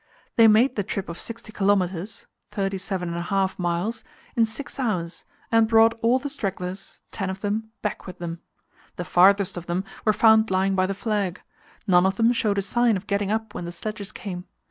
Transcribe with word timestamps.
They 0.35 0.47
made 0.47 0.75
the 0.75 0.83
trip 0.83 1.09
of 1.09 1.19
sixty 1.19 1.51
kilometres 1.51 2.25
(thirty 2.49 2.79
seven 2.79 3.09
and 3.09 3.17
a 3.19 3.21
half 3.21 3.59
miles) 3.59 4.03
in 4.35 4.45
six 4.45 4.79
hours, 4.79 5.25
and 5.51 5.67
brought 5.67 5.93
all 6.01 6.17
the 6.17 6.27
stragglers 6.27 6.99
ten 7.11 7.29
of 7.29 7.41
them 7.41 7.69
back 7.83 8.07
with 8.07 8.17
them. 8.17 8.41
The 8.95 9.05
farthest 9.05 9.57
of 9.57 9.67
them 9.67 9.83
were 10.03 10.11
found 10.11 10.49
lying 10.49 10.73
by 10.73 10.87
the 10.87 10.95
flag; 10.95 11.43
none 11.85 12.07
of 12.07 12.15
them 12.15 12.31
showed 12.33 12.57
a 12.57 12.63
sign 12.63 12.97
of 12.97 13.05
getting 13.05 13.29
up 13.29 13.53
when 13.53 13.65
the 13.65 13.71
sledges 13.71 14.11
came. 14.11 14.45